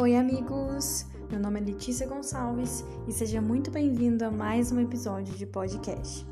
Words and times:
Oi, 0.00 0.16
amigos! 0.16 1.04
Meu 1.30 1.38
nome 1.38 1.60
é 1.60 1.62
Letícia 1.62 2.06
Gonçalves 2.06 2.82
e 3.06 3.12
seja 3.12 3.38
muito 3.38 3.70
bem-vindo 3.70 4.24
a 4.24 4.30
mais 4.30 4.72
um 4.72 4.80
episódio 4.80 5.34
de 5.34 5.44
podcast. 5.44 6.26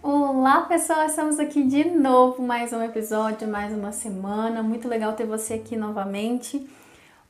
Olá, 0.00 0.60
pessoal! 0.60 1.04
Estamos 1.06 1.40
aqui 1.40 1.64
de 1.64 1.82
novo, 1.82 2.44
mais 2.44 2.72
um 2.72 2.80
episódio, 2.80 3.48
mais 3.48 3.76
uma 3.76 3.90
semana. 3.90 4.62
Muito 4.62 4.86
legal 4.86 5.14
ter 5.14 5.26
você 5.26 5.54
aqui 5.54 5.74
novamente. 5.74 6.70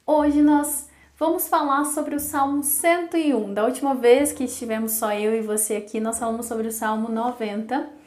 Hoje 0.07 0.43
nós 0.43 0.87
vamos 1.19 1.49
falar 1.49 1.87
sobre 1.87 2.17
o 2.17 2.21
Salmo 2.21 2.63
101. 2.63 3.55
Da 3.55 3.65
última 3.65 3.95
vez 3.95 4.31
que 4.31 4.45
estivemos 4.45 4.93
só 4.93 5.15
eu 5.15 5.35
e 5.35 5.41
você 5.41 5.77
aqui, 5.77 6.01
nós 6.01 6.19
falamos 6.19 6.45
sobre 6.45 6.69
o 6.69 6.71
Salmo 6.71 7.09
90 7.09 8.04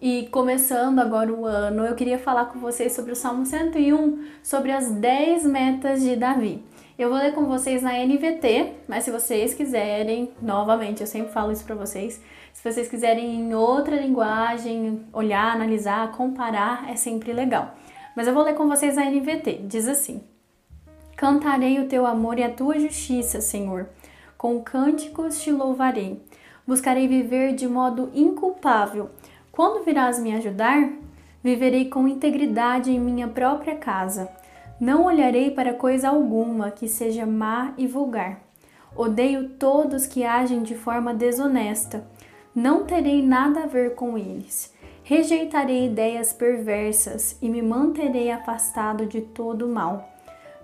e 0.00 0.28
começando 0.30 0.98
agora 0.98 1.32
o 1.32 1.46
ano, 1.46 1.84
eu 1.84 1.94
queria 1.94 2.18
falar 2.18 2.46
com 2.46 2.58
vocês 2.58 2.92
sobre 2.92 3.12
o 3.12 3.16
Salmo 3.16 3.46
101, 3.46 4.24
sobre 4.42 4.70
as 4.70 4.90
10 4.90 5.44
metas 5.46 6.02
de 6.02 6.14
Davi. 6.14 6.62
Eu 6.98 7.08
vou 7.08 7.18
ler 7.18 7.32
com 7.32 7.46
vocês 7.46 7.82
na 7.82 7.92
NVT, 7.92 8.74
mas 8.86 9.04
se 9.04 9.10
vocês 9.10 9.54
quiserem, 9.54 10.30
novamente, 10.40 11.00
eu 11.00 11.06
sempre 11.06 11.32
falo 11.32 11.50
isso 11.50 11.64
para 11.64 11.74
vocês, 11.74 12.22
se 12.52 12.62
vocês 12.62 12.88
quiserem 12.88 13.36
em 13.36 13.54
outra 13.54 13.96
linguagem, 13.96 15.04
olhar, 15.12 15.54
analisar, 15.54 16.12
comparar, 16.12 16.90
é 16.90 16.96
sempre 16.96 17.32
legal. 17.32 17.74
Mas 18.14 18.26
eu 18.26 18.34
vou 18.34 18.44
ler 18.44 18.54
com 18.54 18.68
vocês 18.68 18.96
na 18.96 19.04
NVT. 19.04 19.62
Diz 19.64 19.86
assim: 19.88 20.22
Cantarei 21.16 21.78
o 21.80 21.88
teu 21.88 22.06
amor 22.06 22.38
e 22.38 22.42
a 22.42 22.50
tua 22.50 22.78
justiça, 22.78 23.42
Senhor. 23.42 23.88
Com 24.38 24.62
cânticos 24.62 25.40
te 25.40 25.50
louvarei. 25.50 26.22
Buscarei 26.66 27.06
viver 27.06 27.54
de 27.54 27.68
modo 27.68 28.10
inculpável 28.14 29.10
quando 29.56 29.82
virás 29.82 30.18
me 30.18 30.34
ajudar, 30.34 30.92
viverei 31.42 31.88
com 31.88 32.06
integridade 32.06 32.90
em 32.90 33.00
minha 33.00 33.26
própria 33.26 33.74
casa. 33.74 34.28
Não 34.78 35.06
olharei 35.06 35.50
para 35.50 35.72
coisa 35.72 36.10
alguma 36.10 36.70
que 36.70 36.86
seja 36.86 37.24
má 37.24 37.72
e 37.78 37.86
vulgar. 37.86 38.42
Odeio 38.94 39.48
todos 39.48 40.06
que 40.06 40.24
agem 40.24 40.62
de 40.62 40.74
forma 40.74 41.14
desonesta. 41.14 42.06
Não 42.54 42.84
terei 42.84 43.26
nada 43.26 43.62
a 43.62 43.66
ver 43.66 43.94
com 43.94 44.18
eles. 44.18 44.74
Rejeitarei 45.02 45.86
ideias 45.86 46.34
perversas 46.34 47.38
e 47.40 47.48
me 47.48 47.62
manterei 47.62 48.30
afastado 48.30 49.06
de 49.06 49.22
todo 49.22 49.66
mal. 49.66 50.06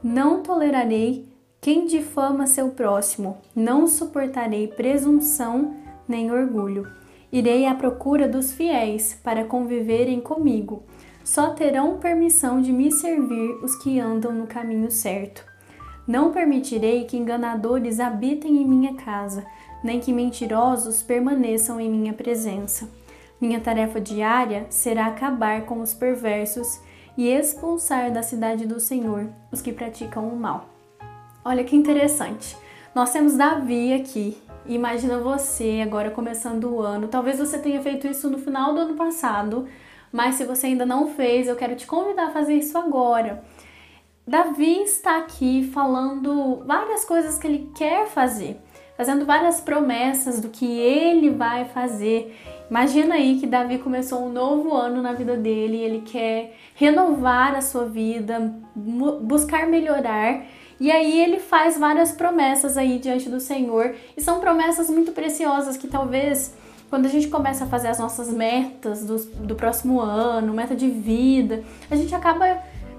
Não 0.03 0.43
tolerarei 0.43 1.27
quem 1.63 1.87
difama 1.87 2.47
seu 2.47 2.69
próximo. 2.69 3.39
Não 3.57 3.87
suportarei 3.87 4.69
presunção 4.69 5.77
nem 6.07 6.31
orgulho. 6.31 7.02
Irei 7.33 7.65
à 7.65 7.75
procura 7.75 8.29
dos 8.29 8.53
fiéis 8.53 9.19
para 9.25 9.45
conviverem 9.45 10.21
comigo. 10.21 10.83
Só 11.25 11.51
terão 11.51 11.99
permissão 11.99 12.61
de 12.61 12.71
me 12.71 12.93
servir 12.93 13.53
os 13.65 13.75
que 13.77 13.99
andam 13.99 14.33
no 14.33 14.47
caminho 14.47 14.91
certo. 14.91 15.43
Não 16.07 16.31
permitirei 16.31 17.05
que 17.05 17.17
enganadores 17.17 18.01
habitem 18.01 18.61
em 18.61 18.69
minha 18.69 18.95
casa, 18.95 19.47
nem 19.83 19.99
que 19.99 20.13
mentirosos 20.13 21.03
permaneçam 21.03 21.81
em 21.81 21.89
minha 21.89 22.13
presença. 22.13 22.87
Minha 23.41 23.61
tarefa 23.61 24.01
diária 24.01 24.67
será 24.69 25.07
acabar 25.07 25.63
com 25.65 25.81
os 25.81 25.95
perversos 25.95 26.81
e 27.17 27.29
expulsar 27.29 28.13
da 28.13 28.23
cidade 28.23 28.67
do 28.67 28.79
Senhor 28.79 29.29
os 29.51 29.63
que 29.63 29.73
praticam 29.73 30.29
o 30.29 30.37
mal. 30.37 30.69
Olha 31.45 31.65
que 31.65 31.75
interessante. 31.75 32.57
Nós 32.95 33.11
temos 33.11 33.37
Davi 33.37 33.95
aqui 33.95 34.37
Imagina 34.67 35.19
você 35.19 35.81
agora 35.85 36.11
começando 36.11 36.73
o 36.73 36.81
ano. 36.81 37.09
Talvez 37.09 37.39
você 37.39 37.59
tenha 37.59 37.83
feito 37.83 38.07
isso 38.07 38.31
no 38.31 38.39
final 38.39 38.73
do 38.73 38.81
ano 38.81 38.95
passado, 38.95 39.67
mas 40.13 40.37
se 40.37 40.45
você 40.45 40.69
ainda 40.69 40.87
não 40.87 41.09
fez, 41.09 41.49
eu 41.49 41.57
quero 41.57 41.75
te 41.75 41.87
convidar 41.87 42.29
a 42.29 42.31
fazer 42.31 42.55
isso 42.55 42.79
agora. 42.79 43.43
Davi 44.27 44.83
está 44.83 45.19
aqui 45.19 45.69
falando 45.75 46.63
várias 46.65 47.05
coisas 47.05 47.39
que 47.39 47.47
ele 47.47 47.73
quer 47.75 48.07
fazer, 48.07 48.57
fazendo 48.97 49.27
várias 49.27 49.61
promessas 49.61 50.41
do 50.41 50.49
que 50.49 50.65
ele 50.65 51.31
vai 51.31 51.65
fazer. 51.65 52.39
Imagina 52.71 53.17
aí 53.17 53.41
que 53.41 53.49
Davi 53.49 53.79
começou 53.79 54.25
um 54.25 54.33
novo 54.33 54.73
ano 54.73 55.03
na 55.03 55.13
vida 55.13 55.37
dele, 55.37 55.77
ele 55.77 56.03
quer 56.03 56.57
renovar 56.77 57.57
a 57.57 57.61
sua 57.61 57.85
vida, 57.85 58.55
buscar 58.77 59.67
melhorar 59.67 60.45
e 60.83 60.91
aí 60.91 61.21
ele 61.21 61.39
faz 61.39 61.79
várias 61.79 62.11
promessas 62.11 62.77
aí 62.77 62.99
diante 62.99 63.29
do 63.29 63.39
Senhor, 63.39 63.95
e 64.17 64.21
são 64.21 64.41
promessas 64.41 64.91
muito 64.91 65.13
preciosas 65.13 65.77
que 65.77 65.87
talvez 65.87 66.53
quando 66.91 67.07
a 67.07 67.09
gente 67.09 67.29
começa 67.29 67.63
a 67.63 67.69
fazer 67.69 67.87
as 67.87 68.01
nossas 68.01 68.33
metas 68.33 69.05
do, 69.05 69.17
do 69.47 69.55
próximo 69.55 70.01
ano, 70.01 70.53
meta 70.53 70.75
de 70.75 70.91
vida, 70.91 71.63
a 71.89 71.95
gente 71.95 72.13
acaba 72.13 72.59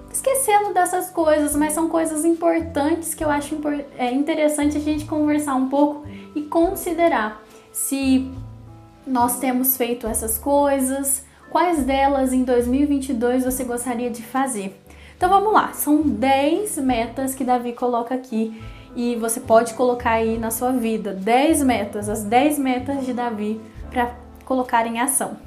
esquecendo 0.09 0.73
dessas 0.73 1.09
coisas, 1.09 1.57
mas 1.57 1.73
são 1.73 1.89
coisas 1.89 2.23
importantes 2.23 3.13
que 3.13 3.21
eu 3.21 3.29
acho 3.29 3.59
é 3.97 4.09
interessante 4.13 4.77
a 4.77 4.79
gente 4.79 5.03
conversar 5.03 5.55
um 5.55 5.67
pouco 5.67 6.07
e 6.33 6.43
considerar 6.43 7.43
se 7.73 8.31
nós 9.05 9.39
temos 9.39 9.75
feito 9.75 10.07
essas 10.07 10.37
coisas, 10.37 11.25
quais 11.49 11.83
delas 11.83 12.31
em 12.31 12.45
2022 12.45 13.43
você 13.43 13.65
gostaria 13.65 14.09
de 14.09 14.23
fazer. 14.23 14.82
Então 15.15 15.29
vamos 15.29 15.53
lá, 15.53 15.71
são 15.73 16.01
10 16.01 16.77
metas 16.79 17.35
que 17.35 17.43
Davi 17.43 17.73
coloca 17.73 18.13
aqui 18.13 18.61
e 18.95 19.15
você 19.15 19.39
pode 19.39 19.73
colocar 19.73 20.11
aí 20.11 20.37
na 20.37 20.51
sua 20.51 20.71
vida 20.71 21.13
10 21.13 21.63
metas, 21.63 22.09
as 22.09 22.23
10 22.23 22.59
metas 22.59 23.05
de 23.05 23.13
Davi 23.13 23.59
para 23.89 24.15
colocar 24.45 24.85
em 24.85 24.99
ação. 24.99 25.37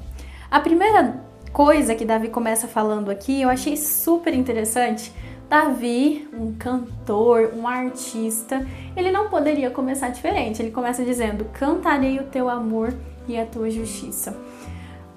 A 0.49 0.59
primeira 0.59 1.21
coisa 1.51 1.95
que 1.95 2.05
Davi 2.05 2.29
começa 2.29 2.67
falando 2.67 3.09
aqui, 3.09 3.41
eu 3.41 3.49
achei 3.49 3.77
super 3.77 4.33
interessante. 4.33 5.11
Davi, 5.49 6.27
um 6.33 6.53
cantor, 6.55 7.53
um 7.55 7.65
artista, 7.65 8.65
ele 8.95 9.11
não 9.11 9.29
poderia 9.29 9.71
começar 9.71 10.09
diferente. 10.09 10.61
Ele 10.61 10.71
começa 10.71 11.05
dizendo: 11.05 11.45
Cantarei 11.53 12.19
o 12.19 12.23
teu 12.23 12.49
amor 12.49 12.93
e 13.29 13.39
a 13.39 13.45
tua 13.45 13.69
justiça. 13.69 14.35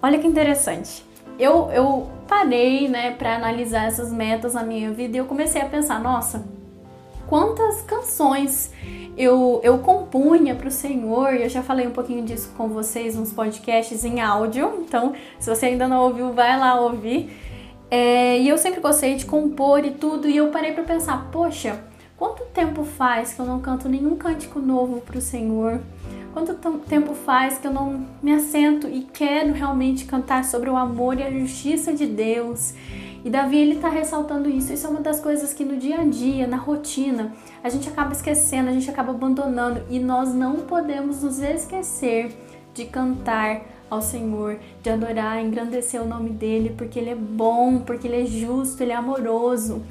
Olha 0.00 0.18
que 0.18 0.26
interessante 0.26 1.09
eu, 1.40 1.70
eu 1.72 2.08
parei, 2.28 2.88
né, 2.88 3.12
para 3.12 3.36
analisar 3.36 3.86
essas 3.86 4.12
metas 4.12 4.54
na 4.54 4.62
minha 4.62 4.90
vida 4.92 5.16
e 5.16 5.18
eu 5.18 5.24
comecei 5.24 5.60
a 5.60 5.66
pensar, 5.66 6.00
nossa, 6.00 6.44
quantas 7.26 7.82
canções 7.82 8.72
eu, 9.16 9.60
eu 9.62 9.78
compunha 9.78 10.54
para 10.54 10.68
o 10.68 10.70
Senhor, 10.70 11.34
eu 11.34 11.48
já 11.48 11.62
falei 11.62 11.86
um 11.86 11.90
pouquinho 11.90 12.24
disso 12.24 12.52
com 12.56 12.68
vocês 12.68 13.16
nos 13.16 13.32
podcasts 13.32 14.04
em 14.04 14.20
áudio, 14.20 14.84
então 14.86 15.14
se 15.38 15.48
você 15.48 15.66
ainda 15.66 15.88
não 15.88 16.04
ouviu, 16.04 16.32
vai 16.32 16.58
lá 16.58 16.80
ouvir. 16.80 17.30
É, 17.90 18.38
e 18.38 18.48
eu 18.48 18.56
sempre 18.56 18.80
gostei 18.80 19.16
de 19.16 19.26
compor 19.26 19.84
e 19.84 19.90
tudo, 19.90 20.28
e 20.28 20.36
eu 20.36 20.48
parei 20.48 20.72
para 20.72 20.84
pensar, 20.84 21.28
poxa, 21.32 21.82
quanto 22.16 22.44
tempo 22.54 22.84
faz 22.84 23.32
que 23.34 23.40
eu 23.40 23.46
não 23.46 23.60
canto 23.60 23.88
nenhum 23.88 24.16
cântico 24.16 24.60
novo 24.60 25.00
para 25.00 25.18
o 25.18 25.20
Senhor? 25.20 25.80
Quanto 26.32 26.54
tempo 26.86 27.12
faz 27.12 27.58
que 27.58 27.66
eu 27.66 27.72
não 27.72 28.06
me 28.22 28.32
assento 28.32 28.86
e 28.86 29.02
quero 29.02 29.52
realmente 29.52 30.04
cantar 30.04 30.44
sobre 30.44 30.70
o 30.70 30.76
amor 30.76 31.18
e 31.18 31.24
a 31.24 31.30
justiça 31.30 31.92
de 31.92 32.06
Deus? 32.06 32.72
E 33.24 33.28
Davi 33.28 33.58
ele 33.58 33.74
está 33.74 33.88
ressaltando 33.88 34.48
isso. 34.48 34.72
Isso 34.72 34.86
é 34.86 34.90
uma 34.90 35.00
das 35.00 35.20
coisas 35.20 35.52
que 35.52 35.64
no 35.64 35.76
dia 35.76 36.00
a 36.00 36.04
dia, 36.04 36.46
na 36.46 36.56
rotina, 36.56 37.34
a 37.64 37.68
gente 37.68 37.88
acaba 37.88 38.12
esquecendo, 38.12 38.70
a 38.70 38.72
gente 38.72 38.88
acaba 38.88 39.10
abandonando 39.10 39.82
e 39.90 39.98
nós 39.98 40.32
não 40.32 40.58
podemos 40.58 41.22
nos 41.22 41.40
esquecer 41.40 42.32
de 42.72 42.84
cantar 42.84 43.62
ao 43.90 44.00
Senhor, 44.00 44.56
de 44.80 44.88
adorar, 44.88 45.44
engrandecer 45.44 46.00
o 46.00 46.06
nome 46.06 46.30
dele, 46.30 46.72
porque 46.78 46.96
ele 46.96 47.10
é 47.10 47.16
bom, 47.16 47.80
porque 47.80 48.06
ele 48.06 48.22
é 48.22 48.26
justo, 48.26 48.80
ele 48.80 48.92
é 48.92 48.94
amoroso. 48.94 49.82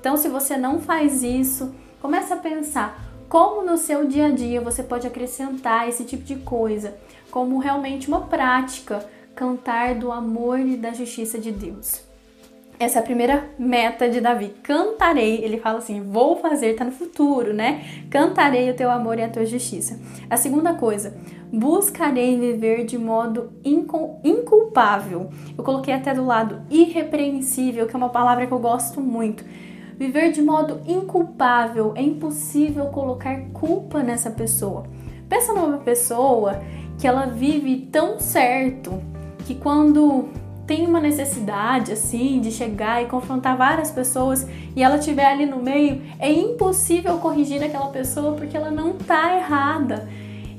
Então, 0.00 0.16
se 0.16 0.28
você 0.28 0.56
não 0.56 0.80
faz 0.80 1.22
isso, 1.22 1.72
comece 2.00 2.32
a 2.32 2.36
pensar 2.36 3.05
como 3.28 3.64
no 3.64 3.76
seu 3.76 4.06
dia 4.06 4.26
a 4.26 4.30
dia 4.30 4.60
você 4.60 4.82
pode 4.82 5.06
acrescentar 5.06 5.88
esse 5.88 6.04
tipo 6.04 6.22
de 6.22 6.36
coisa, 6.36 6.96
como 7.30 7.58
realmente 7.58 8.08
uma 8.08 8.22
prática, 8.22 9.04
cantar 9.34 9.94
do 9.94 10.12
amor 10.12 10.60
e 10.60 10.76
da 10.76 10.92
justiça 10.92 11.38
de 11.38 11.50
Deus. 11.50 12.06
Essa 12.78 12.98
é 12.98 13.00
a 13.00 13.04
primeira 13.04 13.48
meta 13.58 14.08
de 14.08 14.20
Davi. 14.20 14.52
Cantarei, 14.62 15.42
ele 15.42 15.58
fala 15.58 15.78
assim: 15.78 16.02
vou 16.02 16.36
fazer, 16.36 16.74
tá 16.74 16.84
no 16.84 16.92
futuro, 16.92 17.54
né? 17.54 17.82
Cantarei 18.10 18.70
o 18.70 18.74
teu 18.74 18.90
amor 18.90 19.18
e 19.18 19.22
a 19.22 19.30
tua 19.30 19.46
justiça. 19.46 19.98
A 20.28 20.36
segunda 20.36 20.74
coisa, 20.74 21.16
buscarei 21.50 22.38
viver 22.38 22.84
de 22.84 22.98
modo 22.98 23.50
inculpável. 23.64 25.30
Eu 25.56 25.64
coloquei 25.64 25.94
até 25.94 26.12
do 26.12 26.26
lado 26.26 26.60
irrepreensível, 26.70 27.86
que 27.86 27.94
é 27.94 27.96
uma 27.96 28.10
palavra 28.10 28.46
que 28.46 28.52
eu 28.52 28.58
gosto 28.58 29.00
muito 29.00 29.42
Viver 29.98 30.30
de 30.30 30.42
modo 30.42 30.80
inculpável, 30.86 31.92
é 31.94 32.02
impossível 32.02 32.86
colocar 32.86 33.40
culpa 33.52 34.02
nessa 34.02 34.30
pessoa. 34.30 34.84
Pensa 35.28 35.54
numa 35.54 35.78
pessoa 35.78 36.60
que 36.98 37.06
ela 37.06 37.26
vive 37.26 37.88
tão 37.90 38.20
certo 38.20 39.02
que 39.46 39.54
quando 39.54 40.28
tem 40.66 40.86
uma 40.86 41.00
necessidade 41.00 41.92
assim 41.92 42.40
de 42.40 42.50
chegar 42.50 43.02
e 43.02 43.06
confrontar 43.06 43.56
várias 43.56 43.90
pessoas 43.90 44.46
e 44.74 44.82
ela 44.82 44.96
estiver 44.96 45.26
ali 45.26 45.46
no 45.46 45.62
meio, 45.62 46.02
é 46.18 46.30
impossível 46.30 47.18
corrigir 47.18 47.62
aquela 47.62 47.88
pessoa 47.88 48.34
porque 48.34 48.56
ela 48.56 48.70
não 48.70 48.90
está 48.90 49.36
errada. 49.36 50.08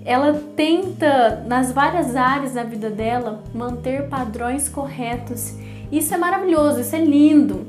Ela 0.05 0.41
tenta 0.55 1.43
nas 1.45 1.71
várias 1.71 2.15
áreas 2.15 2.53
da 2.53 2.63
vida 2.63 2.89
dela 2.89 3.43
manter 3.53 4.07
padrões 4.07 4.69
corretos. 4.69 5.53
Isso 5.91 6.13
é 6.13 6.17
maravilhoso, 6.17 6.79
isso 6.79 6.95
é 6.95 7.03
lindo. 7.03 7.67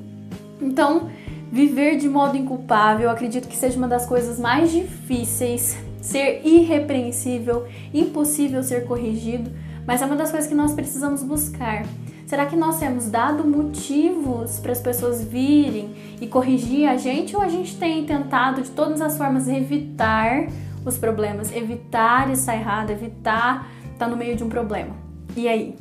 Então, 0.60 1.10
viver 1.50 1.96
de 1.96 2.08
modo 2.08 2.36
inculpável, 2.36 3.10
acredito 3.10 3.48
que 3.48 3.56
seja 3.56 3.76
uma 3.76 3.88
das 3.88 4.06
coisas 4.06 4.38
mais 4.38 4.70
difíceis, 4.70 5.76
ser 6.00 6.42
irrepreensível, 6.44 7.66
impossível 7.92 8.62
ser 8.62 8.84
corrigido, 8.84 9.50
mas 9.86 10.02
é 10.02 10.06
uma 10.06 10.16
das 10.16 10.30
coisas 10.30 10.48
que 10.48 10.54
nós 10.54 10.72
precisamos 10.72 11.22
buscar. 11.22 11.84
Será 12.26 12.44
que 12.44 12.56
nós 12.56 12.78
temos 12.78 13.08
dado 13.08 13.42
motivos 13.42 14.58
para 14.60 14.72
as 14.72 14.80
pessoas 14.80 15.24
virem 15.24 15.94
e 16.20 16.26
corrigir 16.26 16.86
a 16.86 16.96
gente 16.96 17.34
ou 17.34 17.40
a 17.40 17.48
gente 17.48 17.78
tem 17.78 18.04
tentado 18.04 18.60
de 18.60 18.70
todas 18.70 19.00
as 19.00 19.16
formas 19.16 19.48
evitar 19.48 20.46
os 20.84 20.98
problemas, 20.98 21.50
evitar 21.50 22.30
estar 22.30 22.54
errado, 22.54 22.90
evitar 22.90 23.66
estar 23.90 24.08
no 24.08 24.16
meio 24.16 24.36
de 24.36 24.44
um 24.44 24.48
problema? 24.50 24.94
E 25.34 25.48
aí? 25.48 25.74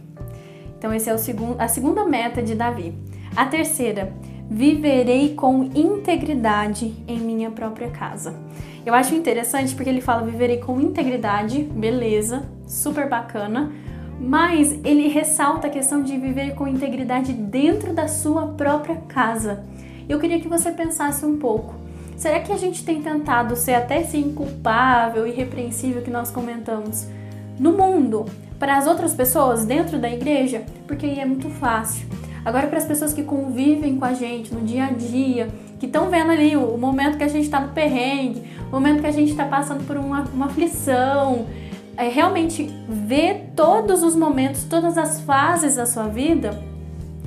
Então 0.78 0.94
esse 0.94 1.10
é 1.10 1.14
o 1.14 1.18
segundo, 1.18 1.60
a 1.60 1.68
segunda 1.68 2.06
meta 2.06 2.42
de 2.42 2.56
Davi. 2.56 2.96
A 3.36 3.46
terceira, 3.46 4.14
viverei 4.50 5.34
com 5.36 5.64
integridade 5.76 6.94
em 7.08 7.20
minha 7.20 7.52
própria 7.52 7.90
casa. 7.90 8.36
Eu 8.86 8.94
acho 8.94 9.14
interessante 9.14 9.76
porque 9.76 9.90
ele 9.90 10.02
fala 10.02 10.24
viverei 10.24 10.58
com 10.58 10.80
integridade, 10.80 11.64
beleza, 11.64 12.50
super 12.66 13.10
bacana 13.10 13.72
mas 14.20 14.80
ele 14.84 15.08
ressalta 15.08 15.68
a 15.68 15.70
questão 15.70 16.02
de 16.02 16.18
viver 16.18 16.56
com 16.56 16.68
integridade 16.68 17.34
dentro 17.34 17.94
da 17.94 18.08
sua 18.08 18.48
própria 18.48 18.96
casa. 19.08 19.64
Eu 20.10 20.20
queria 20.20 20.40
que 20.40 20.48
você 20.48 20.72
pensasse 20.72 21.26
um 21.26 21.38
pouco. 21.38 21.76
Será 22.16 22.40
que 22.40 22.52
a 22.52 22.58
gente 22.58 22.84
tem 22.84 23.02
tentado 23.02 23.56
ser 23.56 23.76
até 23.76 24.02
esse 24.02 24.18
inculpável, 24.18 25.28
irrepreensível 25.28 26.02
que 26.02 26.10
nós 26.10 26.32
comentamos 26.32 27.08
no 27.60 27.74
mundo 27.74 28.26
para 28.58 28.78
as 28.78 28.88
outras 28.88 29.14
pessoas 29.14 29.66
dentro 29.66 30.00
da 30.00 30.10
igreja? 30.10 30.64
Porque 30.88 31.06
aí 31.06 31.20
é 31.20 31.26
muito 31.26 31.50
fácil. 31.50 32.08
Agora, 32.48 32.68
para 32.68 32.78
as 32.78 32.86
pessoas 32.86 33.12
que 33.12 33.24
convivem 33.24 33.98
com 33.98 34.06
a 34.06 34.14
gente 34.14 34.54
no 34.54 34.62
dia 34.62 34.86
a 34.86 34.92
dia, 34.92 35.50
que 35.82 35.86
estão 35.86 36.10
vendo 36.10 36.32
ali 36.32 36.56
o, 36.56 36.78
momento 36.78 37.18
que 37.18 37.24
a 37.26 37.28
gente 37.28 37.44
está 37.44 37.60
no 37.60 37.74
perrengue, 37.74 38.42
o 38.70 38.72
momento 38.72 39.02
que 39.02 39.08
a 39.08 39.12
gente 39.12 39.32
está 39.32 39.44
passando 39.44 39.86
por 39.86 39.98
uma, 39.98 40.22
uma 40.34 40.46
aflição, 40.46 41.46
é, 41.98 42.08
realmente 42.08 42.74
ver 42.88 43.52
todos 43.54 44.02
os 44.02 44.16
momentos, 44.16 44.64
todas 44.64 44.98
as 44.98 45.20
fases 45.20 45.76
da 45.76 45.86
sua 45.86 46.08
vida, 46.08 46.58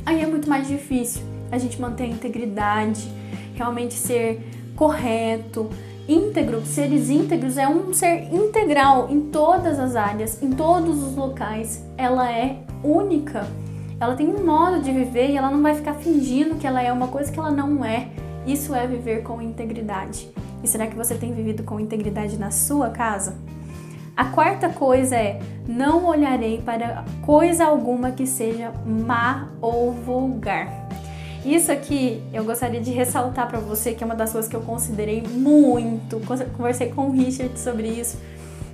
aí 0.06 0.22
é 0.22 0.26
muito 0.26 0.49
mais 0.49 0.67
difícil 0.67 1.20
a 1.52 1.58
gente 1.58 1.78
manter 1.78 2.05
a 2.05 2.06
integridade, 2.06 3.06
realmente 3.55 3.93
ser 3.93 4.40
correto, 4.75 5.69
íntegro. 6.08 6.64
Seres 6.64 7.11
íntegros 7.11 7.58
é 7.58 7.69
um 7.69 7.93
ser 7.93 8.32
integral 8.32 9.11
em 9.11 9.20
todas 9.20 9.78
as 9.78 9.96
áreas, 9.96 10.43
em 10.43 10.52
todos 10.52 11.02
os 11.02 11.14
locais. 11.14 11.84
Ela 11.99 12.32
é 12.32 12.56
única. 12.82 13.46
Ela 14.00 14.17
tem 14.17 14.26
um 14.26 14.47
modo 14.47 14.81
de 14.81 14.91
viver 14.91 15.31
e 15.31 15.37
ela 15.37 15.50
não 15.50 15.61
vai 15.61 15.75
ficar 15.75 15.93
fingindo 15.93 16.55
que 16.55 16.67
ela 16.67 16.82
é 16.82 16.91
uma 16.91 17.08
coisa 17.08 17.31
que 17.31 17.38
ela 17.38 17.50
não 17.50 17.85
é. 17.85 18.08
Isso 18.47 18.75
é 18.75 18.87
viver 18.87 19.23
com 19.23 19.43
integridade. 19.43 20.31
E 20.64 20.67
será 20.67 20.87
que 20.87 20.97
você 20.97 21.14
tem 21.14 21.35
vivido 21.35 21.62
com 21.62 21.79
integridade 21.79 22.38
na 22.38 22.50
sua 22.50 22.88
casa? 22.88 23.37
A 24.17 24.25
quarta 24.25 24.70
coisa 24.70 25.17
é: 25.17 25.41
não 25.69 26.06
olharei 26.06 26.62
para 26.62 27.05
coisa 27.23 27.67
alguma 27.67 28.11
que 28.11 28.26
seja 28.26 28.73
má 28.87 29.49
ou 29.61 29.93
vulgar. 29.93 30.88
Isso 31.44 31.70
aqui 31.70 32.23
eu 32.32 32.44
gostaria 32.44 32.81
de 32.81 32.91
ressaltar 32.91 33.49
para 33.49 33.58
você 33.58 33.93
que 33.93 34.02
é 34.02 34.06
uma 34.06 34.14
das 34.14 34.32
coisas 34.32 34.49
que 34.49 34.56
eu 34.56 34.61
considerei 34.62 35.23
muito. 35.23 36.20
Conversei 36.56 36.88
com 36.88 37.08
o 37.08 37.12
Richard 37.12 37.58
sobre 37.58 37.88
isso. 37.88 38.19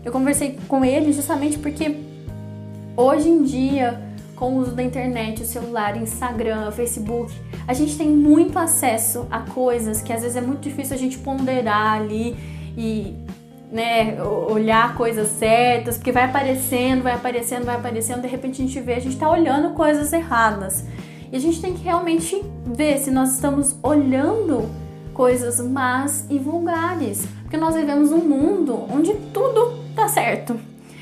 Eu 0.05 0.12
conversei 0.12 0.58
com 0.69 0.84
ele 0.84 1.12
justamente 1.12 1.58
porque 1.58 1.96
hoje 2.96 3.28
em 3.28 3.43
dia, 3.43 4.06
com 4.37 4.53
o 4.53 4.59
uso 4.59 4.73
da 4.73 4.83
internet, 4.83 5.43
o 5.43 5.47
celular, 5.47 5.97
Instagram, 5.97 6.71
Facebook, 6.71 7.33
a 7.67 7.73
gente 7.73 7.97
tem 7.97 8.09
muito 8.09 8.59
acesso 8.59 9.27
a 9.31 9.41
coisas 9.41 10.03
que 10.03 10.12
às 10.12 10.21
vezes 10.23 10.37
é 10.37 10.41
muito 10.41 10.61
difícil 10.61 10.94
a 10.94 10.99
gente 10.99 11.19
ponderar 11.19 12.00
ali 12.00 12.37
e 12.77 13.17
né, 13.73 14.23
olhar 14.23 14.94
coisas 14.94 15.29
certas, 15.29 15.97
porque 15.97 16.12
vai 16.12 16.25
aparecendo, 16.25 17.03
vai 17.03 17.15
aparecendo, 17.15 17.65
vai 17.65 17.77
aparecendo, 17.77 18.23
de 18.23 18.29
repente 18.29 18.62
a 18.62 18.67
gente 18.67 18.79
vê, 18.81 18.94
a 18.94 19.00
gente 19.00 19.15
está 19.15 19.29
olhando 19.29 19.75
coisas 19.75 20.12
erradas. 20.12 20.85
E 21.33 21.37
a 21.37 21.41
gente 21.41 21.61
tem 21.61 21.75
que 21.75 21.83
realmente 21.83 22.41
ver 22.65 22.99
se 22.99 23.11
nós 23.11 23.33
estamos 23.33 23.75
olhando 23.83 24.71
coisas 25.12 25.59
más 25.61 26.27
e 26.31 26.38
vulgares, 26.38 27.27
porque 27.43 27.56
nós 27.56 27.75
vivemos 27.75 28.12
um 28.12 28.19
mundo 28.19 28.87
onde 28.93 29.15
tudo 29.33 29.79
tá 29.94 30.06
certo. 30.09 30.59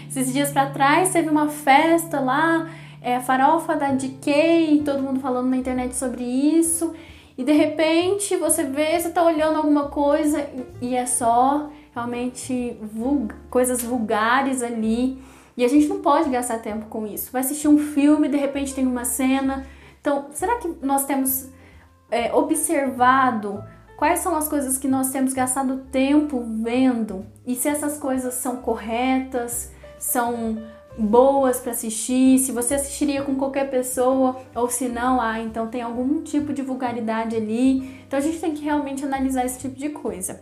Esses 0.09 0.33
dias 0.33 0.51
para 0.51 0.67
trás 0.67 1.11
teve 1.11 1.29
uma 1.29 1.49
festa 1.49 2.21
lá, 2.21 2.69
é, 3.05 3.21
farofa 3.21 3.77
da 3.77 3.93
DK, 3.93 4.83
todo 4.83 5.03
mundo 5.03 5.21
falando 5.21 5.51
na 5.51 5.59
internet 5.59 5.95
sobre 5.95 6.25
isso, 6.25 6.95
e 7.37 7.45
de 7.45 7.53
repente 7.53 8.35
você 8.37 8.65
vê, 8.65 8.99
você 8.99 9.11
tá 9.11 9.23
olhando 9.23 9.59
alguma 9.59 9.89
coisa 9.89 10.49
e 10.81 10.97
é 10.97 11.05
só 11.05 11.69
realmente 11.95 12.79
coisas 13.51 13.83
vulgares 13.83 14.63
ali. 14.63 15.23
E 15.57 15.65
a 15.65 15.69
gente 15.69 15.87
não 15.87 16.01
pode 16.01 16.31
gastar 16.31 16.59
tempo 16.59 16.87
com 16.87 17.07
isso. 17.07 17.31
Vai 17.31 17.43
assistir 17.43 17.69
um 17.69 17.79
filme, 17.79 18.29
de 18.29 18.37
repente 18.37 18.75
tem 18.75 18.87
uma 18.87 19.05
cena. 19.05 19.67
Então, 20.01 20.27
será 20.33 20.57
que 20.57 20.69
nós 20.83 21.05
temos 21.05 21.49
é, 22.11 22.33
observado 22.35 23.63
quais 23.97 24.21
são 24.21 24.35
as 24.35 24.49
coisas 24.49 24.79
que 24.79 24.89
nós 24.89 25.11
temos 25.11 25.33
gastado 25.33 25.85
tempo 25.93 26.43
vendo? 26.63 27.27
E 27.47 27.55
se 27.55 27.69
essas 27.69 27.99
coisas 27.99 28.35
são 28.35 28.57
corretas, 28.57 29.71
são 29.99 30.59
boas 30.97 31.59
para 31.59 31.73
assistir, 31.73 32.39
se 32.39 32.53
você 32.53 32.75
assistiria 32.75 33.23
com 33.23 33.35
qualquer 33.35 33.71
pessoa 33.71 34.37
ou 34.55 34.71
se 34.71 34.89
não, 34.89 35.21
ah, 35.21 35.41
então 35.41 35.67
tem 35.67 35.83
algum 35.83 36.23
tipo 36.23 36.53
de 36.53 36.63
vulgaridade 36.63 37.37
ali. 37.37 38.03
Então 38.07 38.19
a 38.19 38.23
gente 38.23 38.39
tem 38.39 38.55
que 38.55 38.65
realmente 38.65 39.05
analisar 39.05 39.45
esse 39.45 39.59
tipo 39.59 39.77
de 39.77 39.89
coisa. 39.91 40.41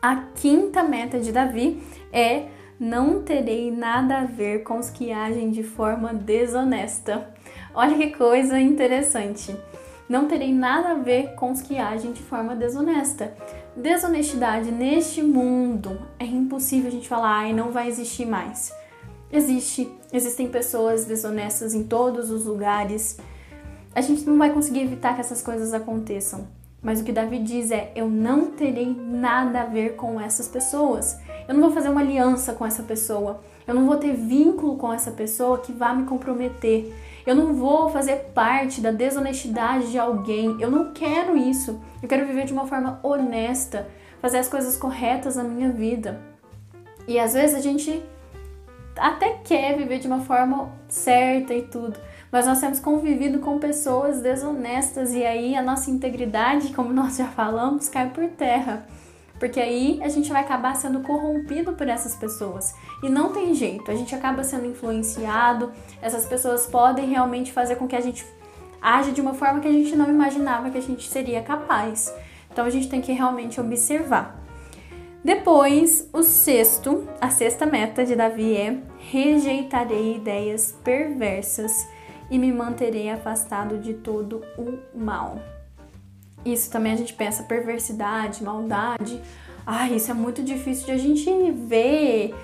A 0.00 0.16
quinta 0.34 0.82
meta 0.82 1.18
de 1.18 1.32
Davi 1.32 1.82
é 2.12 2.46
não 2.78 3.22
terei 3.22 3.70
nada 3.70 4.18
a 4.18 4.24
ver 4.24 4.62
com 4.62 4.78
os 4.78 4.90
que 4.90 5.10
agem 5.10 5.50
de 5.50 5.62
forma 5.62 6.14
desonesta. 6.14 7.28
Olha 7.74 7.96
que 7.96 8.16
coisa 8.16 8.58
interessante. 8.60 9.56
Não 10.08 10.26
terei 10.26 10.54
nada 10.54 10.90
a 10.90 10.94
ver 10.94 11.34
com 11.34 11.50
os 11.50 11.60
que 11.60 11.76
agem 11.76 12.12
de 12.12 12.22
forma 12.22 12.54
desonesta. 12.54 13.34
Desonestidade 13.76 14.70
neste 14.70 15.22
mundo 15.22 16.00
é 16.18 16.24
impossível 16.24 16.88
a 16.88 16.92
gente 16.92 17.08
falar, 17.08 17.48
e 17.48 17.52
não 17.52 17.70
vai 17.70 17.88
existir 17.88 18.24
mais. 18.24 18.72
Existe, 19.30 19.92
existem 20.12 20.48
pessoas 20.48 21.04
desonestas 21.04 21.74
em 21.74 21.84
todos 21.84 22.30
os 22.30 22.46
lugares. 22.46 23.18
A 23.94 24.00
gente 24.00 24.24
não 24.24 24.38
vai 24.38 24.52
conseguir 24.52 24.80
evitar 24.80 25.14
que 25.14 25.20
essas 25.20 25.42
coisas 25.42 25.74
aconteçam. 25.74 26.48
Mas 26.82 27.00
o 27.00 27.04
que 27.04 27.12
Davi 27.12 27.38
diz 27.40 27.70
é: 27.70 27.92
eu 27.94 28.08
não 28.08 28.52
terei 28.52 28.86
nada 28.86 29.62
a 29.62 29.66
ver 29.66 29.96
com 29.96 30.20
essas 30.20 30.48
pessoas. 30.48 31.18
Eu 31.46 31.54
não 31.54 31.62
vou 31.62 31.72
fazer 31.72 31.88
uma 31.88 32.00
aliança 32.00 32.52
com 32.52 32.64
essa 32.64 32.82
pessoa. 32.82 33.40
Eu 33.66 33.74
não 33.74 33.86
vou 33.86 33.96
ter 33.96 34.14
vínculo 34.14 34.76
com 34.76 34.92
essa 34.92 35.10
pessoa 35.10 35.58
que 35.58 35.72
vá 35.72 35.92
me 35.92 36.04
comprometer. 36.04 36.94
Eu 37.26 37.34
não 37.34 37.52
vou 37.52 37.90
fazer 37.90 38.30
parte 38.34 38.80
da 38.80 38.90
desonestidade 38.90 39.90
de 39.90 39.98
alguém. 39.98 40.56
Eu 40.58 40.70
não 40.70 40.92
quero 40.92 41.36
isso. 41.36 41.78
Eu 42.02 42.08
quero 42.08 42.26
viver 42.26 42.46
de 42.46 42.52
uma 42.52 42.66
forma 42.66 42.98
honesta, 43.02 43.86
fazer 44.22 44.38
as 44.38 44.48
coisas 44.48 44.76
corretas 44.76 45.36
na 45.36 45.44
minha 45.44 45.70
vida. 45.70 46.20
E 47.06 47.18
às 47.18 47.34
vezes 47.34 47.56
a 47.56 47.60
gente 47.60 48.02
até 48.98 49.30
quer 49.44 49.76
viver 49.76 49.98
de 49.98 50.06
uma 50.06 50.20
forma 50.20 50.70
certa 50.88 51.54
e 51.54 51.62
tudo, 51.62 51.98
mas 52.30 52.46
nós 52.46 52.60
temos 52.60 52.80
convivido 52.80 53.38
com 53.38 53.58
pessoas 53.58 54.20
desonestas 54.20 55.12
e 55.14 55.24
aí 55.24 55.54
a 55.54 55.62
nossa 55.62 55.90
integridade, 55.90 56.72
como 56.72 56.92
nós 56.94 57.16
já 57.16 57.26
falamos, 57.26 57.88
cai 57.88 58.10
por 58.10 58.28
terra. 58.28 58.86
Porque 59.38 59.60
aí 59.60 60.00
a 60.02 60.08
gente 60.08 60.30
vai 60.32 60.42
acabar 60.42 60.74
sendo 60.74 61.00
corrompido 61.00 61.72
por 61.72 61.88
essas 61.88 62.16
pessoas. 62.16 62.74
E 63.02 63.08
não 63.08 63.32
tem 63.32 63.54
jeito, 63.54 63.90
a 63.90 63.94
gente 63.94 64.14
acaba 64.14 64.42
sendo 64.42 64.66
influenciado, 64.66 65.72
essas 66.02 66.26
pessoas 66.26 66.66
podem 66.66 67.08
realmente 67.08 67.52
fazer 67.52 67.76
com 67.76 67.86
que 67.86 67.94
a 67.94 68.00
gente 68.00 68.26
age 68.82 69.12
de 69.12 69.20
uma 69.20 69.34
forma 69.34 69.60
que 69.60 69.68
a 69.68 69.72
gente 69.72 69.94
não 69.94 70.08
imaginava 70.08 70.70
que 70.70 70.78
a 70.78 70.82
gente 70.82 71.08
seria 71.08 71.42
capaz. 71.42 72.12
Então 72.50 72.64
a 72.64 72.70
gente 72.70 72.88
tem 72.88 73.00
que 73.00 73.12
realmente 73.12 73.60
observar. 73.60 74.37
Depois, 75.24 76.08
o 76.12 76.22
sexto, 76.22 77.06
a 77.20 77.28
sexta 77.28 77.66
meta 77.66 78.04
de 78.04 78.14
Davi 78.14 78.56
é: 78.56 78.78
rejeitarei 79.10 80.16
ideias 80.16 80.76
perversas 80.84 81.86
e 82.30 82.38
me 82.38 82.52
manterei 82.52 83.10
afastado 83.10 83.78
de 83.78 83.94
todo 83.94 84.42
o 84.56 84.78
mal. 84.96 85.38
Isso 86.44 86.70
também 86.70 86.92
a 86.92 86.96
gente 86.96 87.14
pensa 87.14 87.42
perversidade, 87.42 88.44
maldade. 88.44 89.20
Ai, 89.66 89.96
isso 89.96 90.10
é 90.10 90.14
muito 90.14 90.42
difícil 90.42 90.86
de 90.86 90.92
a 90.92 90.98
gente 90.98 91.50
ver. 91.52 92.34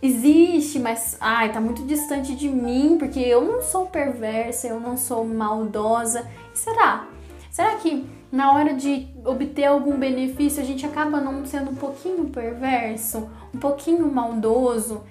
Existe, 0.00 0.78
mas 0.78 1.16
ai, 1.20 1.52
tá 1.52 1.60
muito 1.60 1.84
distante 1.84 2.34
de 2.34 2.48
mim, 2.48 2.96
porque 2.98 3.20
eu 3.20 3.42
não 3.44 3.62
sou 3.62 3.86
perversa, 3.86 4.68
eu 4.68 4.80
não 4.80 4.96
sou 4.96 5.24
maldosa. 5.24 6.26
E 6.54 6.58
será? 6.58 7.06
Será 7.52 7.76
que 7.76 8.06
na 8.32 8.54
hora 8.54 8.72
de 8.72 9.08
obter 9.26 9.66
algum 9.66 9.98
benefício 9.98 10.62
a 10.62 10.64
gente 10.64 10.86
acaba 10.86 11.20
não 11.20 11.44
sendo 11.44 11.70
um 11.70 11.74
pouquinho 11.74 12.30
perverso, 12.30 13.28
um 13.54 13.58
pouquinho 13.58 14.10
maldoso? 14.10 15.02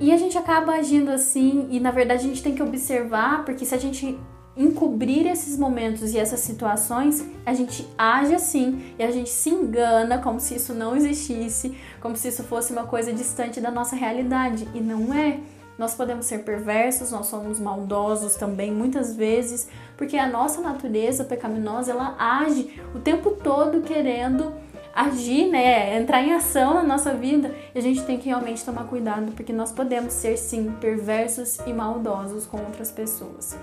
E 0.00 0.10
a 0.10 0.16
gente 0.16 0.38
acaba 0.38 0.72
agindo 0.72 1.10
assim, 1.10 1.68
e 1.70 1.78
na 1.78 1.90
verdade 1.90 2.24
a 2.24 2.28
gente 2.28 2.42
tem 2.42 2.54
que 2.54 2.62
observar, 2.62 3.44
porque 3.44 3.66
se 3.66 3.74
a 3.74 3.78
gente 3.78 4.18
encobrir 4.56 5.26
esses 5.26 5.58
momentos 5.58 6.14
e 6.14 6.18
essas 6.18 6.40
situações, 6.40 7.22
a 7.44 7.52
gente 7.52 7.86
age 7.98 8.34
assim 8.34 8.94
e 8.98 9.02
a 9.02 9.10
gente 9.10 9.28
se 9.28 9.50
engana 9.50 10.18
como 10.18 10.40
se 10.40 10.54
isso 10.54 10.72
não 10.72 10.96
existisse, 10.96 11.76
como 12.00 12.16
se 12.16 12.28
isso 12.28 12.42
fosse 12.44 12.72
uma 12.72 12.84
coisa 12.84 13.12
distante 13.12 13.60
da 13.60 13.70
nossa 13.70 13.94
realidade. 13.94 14.66
E 14.74 14.80
não 14.80 15.12
é. 15.12 15.38
Nós 15.78 15.94
podemos 15.94 16.26
ser 16.26 16.38
perversos, 16.38 17.12
nós 17.12 17.26
somos 17.26 17.60
maldosos 17.60 18.34
também, 18.34 18.72
muitas 18.72 19.14
vezes, 19.14 19.68
porque 19.96 20.16
a 20.16 20.28
nossa 20.28 20.60
natureza 20.60 21.24
pecaminosa 21.24 21.92
ela 21.92 22.16
age 22.18 22.82
o 22.94 22.98
tempo 22.98 23.30
todo 23.30 23.80
querendo 23.82 24.52
agir, 24.92 25.48
né, 25.48 25.96
entrar 25.96 26.20
em 26.22 26.34
ação 26.34 26.74
na 26.74 26.82
nossa 26.82 27.14
vida, 27.14 27.54
e 27.72 27.78
a 27.78 27.82
gente 27.82 28.02
tem 28.02 28.18
que 28.18 28.28
realmente 28.28 28.64
tomar 28.64 28.88
cuidado, 28.88 29.30
porque 29.32 29.52
nós 29.52 29.70
podemos 29.70 30.12
ser 30.12 30.36
sim 30.36 30.72
perversos 30.80 31.58
e 31.64 31.72
maldosos 31.72 32.44
com 32.44 32.56
outras 32.58 32.90
pessoas. 32.90 33.56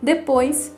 Depois, 0.00 0.74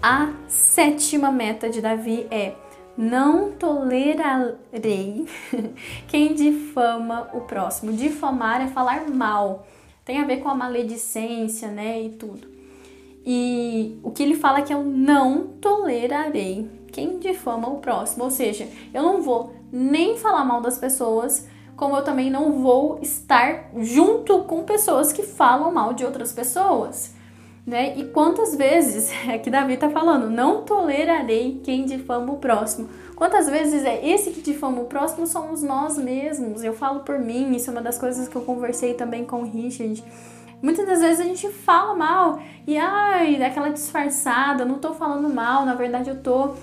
a 0.00 0.32
sétima 0.46 1.32
meta 1.32 1.68
de 1.68 1.80
Davi 1.80 2.28
é: 2.30 2.54
não 2.96 3.52
tolerarei 3.52 5.26
quem 6.06 6.34
difama 6.34 7.28
o 7.32 7.40
próximo. 7.40 7.92
Difamar 7.92 8.60
é 8.60 8.68
falar 8.68 9.08
mal, 9.08 9.66
tem 10.04 10.18
a 10.18 10.24
ver 10.24 10.38
com 10.38 10.48
a 10.48 10.54
maledicência, 10.54 11.68
né, 11.68 12.02
e 12.02 12.10
tudo. 12.10 12.48
E 13.24 13.98
o 14.02 14.10
que 14.10 14.22
ele 14.22 14.34
fala 14.34 14.58
é 14.58 14.62
que 14.62 14.74
eu 14.74 14.82
não 14.82 15.46
tolerarei 15.60 16.68
quem 16.90 17.18
difama 17.18 17.68
o 17.68 17.78
próximo, 17.78 18.24
ou 18.24 18.30
seja, 18.30 18.68
eu 18.92 19.02
não 19.02 19.22
vou 19.22 19.54
nem 19.72 20.16
falar 20.18 20.44
mal 20.44 20.60
das 20.60 20.76
pessoas, 20.76 21.48
como 21.76 21.96
eu 21.96 22.04
também 22.04 22.30
não 22.30 22.60
vou 22.60 22.98
estar 23.00 23.70
junto 23.78 24.40
com 24.44 24.64
pessoas 24.64 25.12
que 25.12 25.22
falam 25.22 25.72
mal 25.72 25.94
de 25.94 26.04
outras 26.04 26.32
pessoas. 26.32 27.14
Né? 27.64 27.96
E 27.96 28.04
quantas 28.06 28.56
vezes 28.56 29.12
é 29.26 29.38
que 29.38 29.50
Davi 29.50 29.74
está 29.74 29.88
falando, 29.88 30.28
não 30.28 30.62
tolerarei 30.62 31.60
quem 31.64 31.84
difama 31.84 32.32
o 32.32 32.38
próximo. 32.38 32.88
Quantas 33.22 33.48
vezes 33.48 33.84
é 33.84 34.04
esse 34.04 34.32
que 34.32 34.40
difama 34.40 34.82
o 34.82 34.86
próximo 34.86 35.28
somos 35.28 35.62
nós 35.62 35.96
mesmos? 35.96 36.64
Eu 36.64 36.72
falo 36.72 37.04
por 37.04 37.20
mim, 37.20 37.54
isso 37.54 37.70
é 37.70 37.72
uma 37.72 37.80
das 37.80 37.96
coisas 37.96 38.26
que 38.26 38.34
eu 38.34 38.42
conversei 38.42 38.94
também 38.94 39.24
com 39.24 39.42
o 39.42 39.44
Richard. 39.44 40.02
Muitas 40.60 40.84
das 40.88 40.98
vezes 40.98 41.20
a 41.20 41.22
gente 41.22 41.48
fala 41.48 41.94
mal 41.94 42.42
e 42.66 42.76
ai, 42.76 43.36
daquela 43.36 43.68
disfarçada, 43.68 44.64
não 44.64 44.80
tô 44.80 44.92
falando 44.92 45.32
mal, 45.32 45.64
na 45.64 45.76
verdade 45.76 46.10
eu 46.10 46.20
tô 46.20 46.54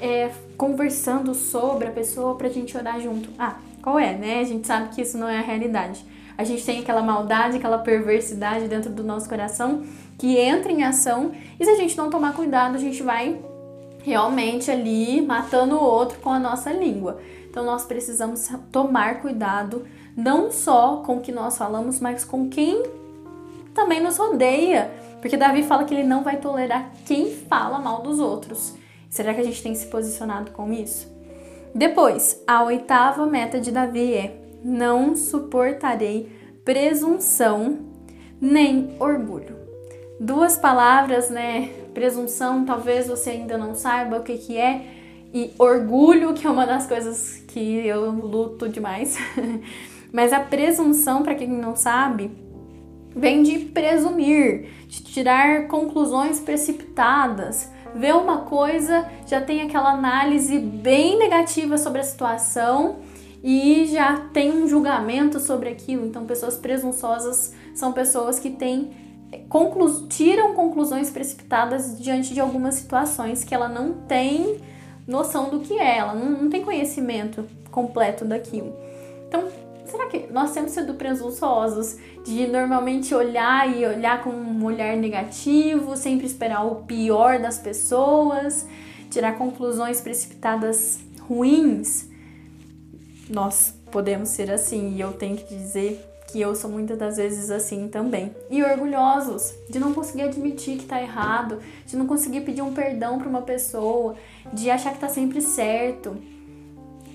é, 0.00 0.30
conversando 0.56 1.34
sobre 1.34 1.88
a 1.88 1.90
pessoa 1.90 2.34
pra 2.34 2.48
gente 2.48 2.74
orar 2.78 2.98
junto. 2.98 3.28
Ah, 3.38 3.56
qual 3.82 3.98
é, 3.98 4.14
né? 4.14 4.40
A 4.40 4.44
gente 4.44 4.66
sabe 4.66 4.94
que 4.94 5.02
isso 5.02 5.18
não 5.18 5.28
é 5.28 5.36
a 5.36 5.42
realidade. 5.42 6.02
A 6.38 6.44
gente 6.44 6.64
tem 6.64 6.80
aquela 6.80 7.02
maldade, 7.02 7.58
aquela 7.58 7.76
perversidade 7.76 8.68
dentro 8.68 8.90
do 8.90 9.04
nosso 9.04 9.28
coração 9.28 9.82
que 10.16 10.38
entra 10.38 10.72
em 10.72 10.82
ação 10.82 11.32
e 11.60 11.62
se 11.66 11.70
a 11.70 11.76
gente 11.76 11.94
não 11.94 12.08
tomar 12.08 12.32
cuidado, 12.32 12.74
a 12.74 12.78
gente 12.78 13.02
vai 13.02 13.38
realmente 14.06 14.70
ali 14.70 15.20
matando 15.20 15.74
o 15.74 15.82
outro 15.82 16.20
com 16.20 16.30
a 16.30 16.38
nossa 16.38 16.72
língua. 16.72 17.18
Então 17.50 17.64
nós 17.64 17.84
precisamos 17.84 18.48
tomar 18.70 19.20
cuidado 19.20 19.84
não 20.16 20.48
só 20.48 20.98
com 21.04 21.16
o 21.16 21.20
que 21.20 21.32
nós 21.32 21.58
falamos, 21.58 21.98
mas 21.98 22.24
com 22.24 22.48
quem 22.48 22.84
também 23.74 24.00
nos 24.00 24.16
rodeia. 24.16 24.92
Porque 25.20 25.36
Davi 25.36 25.64
fala 25.64 25.82
que 25.82 25.92
ele 25.92 26.04
não 26.04 26.22
vai 26.22 26.36
tolerar 26.36 26.92
quem 27.04 27.32
fala 27.32 27.80
mal 27.80 28.00
dos 28.00 28.20
outros. 28.20 28.74
Será 29.10 29.34
que 29.34 29.40
a 29.40 29.44
gente 29.44 29.60
tem 29.60 29.74
se 29.74 29.86
posicionado 29.86 30.52
com 30.52 30.72
isso? 30.72 31.12
Depois, 31.74 32.40
a 32.46 32.62
oitava 32.62 33.26
meta 33.26 33.58
de 33.58 33.72
Davi 33.72 34.14
é: 34.14 34.40
não 34.62 35.16
suportarei 35.16 36.30
presunção 36.64 37.80
nem 38.40 38.94
orgulho. 39.00 39.56
Duas 40.20 40.56
palavras, 40.56 41.28
né? 41.28 41.85
Presunção, 41.96 42.66
talvez 42.66 43.08
você 43.08 43.30
ainda 43.30 43.56
não 43.56 43.74
saiba 43.74 44.18
o 44.18 44.22
que, 44.22 44.36
que 44.36 44.58
é, 44.58 44.84
e 45.32 45.50
orgulho, 45.58 46.34
que 46.34 46.46
é 46.46 46.50
uma 46.50 46.66
das 46.66 46.86
coisas 46.86 47.42
que 47.48 47.86
eu 47.86 48.10
luto 48.10 48.68
demais. 48.68 49.16
Mas 50.12 50.30
a 50.30 50.40
presunção, 50.40 51.22
para 51.22 51.34
quem 51.34 51.48
não 51.48 51.74
sabe, 51.74 52.30
vem 53.16 53.42
de 53.42 53.60
presumir, 53.60 54.68
de 54.86 55.04
tirar 55.04 55.68
conclusões 55.68 56.38
precipitadas 56.38 57.70
vê 57.94 58.12
uma 58.12 58.42
coisa, 58.42 59.08
já 59.26 59.40
tem 59.40 59.62
aquela 59.62 59.92
análise 59.92 60.58
bem 60.58 61.18
negativa 61.18 61.78
sobre 61.78 62.00
a 62.00 62.04
situação 62.04 62.96
e 63.42 63.86
já 63.86 64.18
tem 64.34 64.52
um 64.52 64.68
julgamento 64.68 65.40
sobre 65.40 65.70
aquilo. 65.70 66.04
Então, 66.04 66.26
pessoas 66.26 66.56
presunçosas 66.56 67.54
são 67.74 67.92
pessoas 67.92 68.38
que 68.38 68.50
têm 68.50 68.90
conclu 69.48 70.06
tiram 70.08 70.54
conclusões 70.54 71.10
precipitadas 71.10 71.98
diante 71.98 72.32
de 72.32 72.40
algumas 72.40 72.76
situações 72.76 73.44
que 73.44 73.54
ela 73.54 73.68
não 73.68 73.92
tem 73.92 74.60
noção 75.06 75.50
do 75.50 75.60
que 75.60 75.78
é, 75.78 75.98
ela 75.98 76.14
não, 76.14 76.42
não 76.42 76.50
tem 76.50 76.64
conhecimento 76.64 77.46
completo 77.70 78.24
daquilo. 78.24 78.74
Então, 79.28 79.48
será 79.84 80.06
que 80.06 80.26
nós 80.32 80.52
temos 80.52 80.72
sido 80.72 80.94
presunçosos 80.94 81.96
de 82.24 82.46
normalmente 82.46 83.14
olhar 83.14 83.68
e 83.74 83.84
olhar 83.86 84.22
com 84.22 84.30
um 84.30 84.64
olhar 84.64 84.96
negativo, 84.96 85.96
sempre 85.96 86.26
esperar 86.26 86.64
o 86.66 86.76
pior 86.82 87.38
das 87.38 87.58
pessoas, 87.58 88.66
tirar 89.10 89.36
conclusões 89.36 90.00
precipitadas 90.00 90.98
ruins? 91.20 92.08
Nós 93.28 93.74
podemos 93.90 94.28
ser 94.28 94.50
assim 94.50 94.94
e 94.94 95.00
eu 95.00 95.12
tenho 95.12 95.36
que 95.36 95.54
dizer 95.54 96.15
que 96.28 96.40
eu 96.40 96.54
sou 96.54 96.70
muitas 96.70 96.98
das 96.98 97.16
vezes 97.16 97.50
assim 97.50 97.88
também. 97.88 98.34
E 98.50 98.62
orgulhosos 98.62 99.54
de 99.68 99.78
não 99.78 99.92
conseguir 99.94 100.22
admitir 100.22 100.78
que 100.78 100.86
tá 100.86 101.00
errado, 101.00 101.58
de 101.86 101.96
não 101.96 102.06
conseguir 102.06 102.40
pedir 102.42 102.62
um 102.62 102.72
perdão 102.72 103.18
para 103.18 103.28
uma 103.28 103.42
pessoa, 103.42 104.14
de 104.52 104.70
achar 104.70 104.92
que 104.92 104.98
tá 104.98 105.08
sempre 105.08 105.40
certo 105.40 106.16